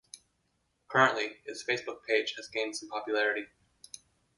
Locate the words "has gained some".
2.37-2.89